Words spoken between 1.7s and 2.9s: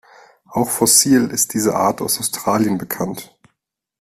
Art aus Australien